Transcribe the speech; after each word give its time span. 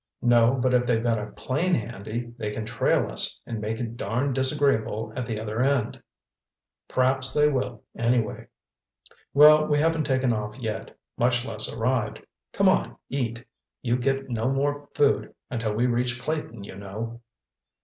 "No, 0.23 0.55
but 0.55 0.73
if 0.73 0.87
they've 0.87 1.03
got 1.03 1.19
a 1.19 1.27
plane 1.29 1.75
handy, 1.75 2.33
they 2.39 2.49
can 2.49 2.65
trail 2.65 3.11
us 3.11 3.39
and 3.45 3.61
make 3.61 3.79
it 3.79 3.97
darned 3.97 4.33
disagreeable 4.33 5.13
at 5.15 5.27
the 5.27 5.39
other 5.39 5.61
end." 5.61 6.01
"P'raps 6.89 7.35
they 7.35 7.47
will, 7.47 7.83
anyway." 7.95 8.47
"Well, 9.35 9.67
we 9.67 9.77
haven't 9.77 10.05
taken 10.05 10.33
off 10.33 10.57
yet—much 10.57 11.45
less 11.45 11.71
arrived. 11.71 12.25
Come 12.51 12.67
on, 12.67 12.95
eat. 13.09 13.45
You 13.83 13.95
get 13.95 14.27
no 14.27 14.49
more 14.49 14.87
food 14.95 15.35
until 15.51 15.75
we 15.75 15.85
reach 15.85 16.19
Clayton, 16.19 16.63
you 16.63 16.77
know." 16.77 17.21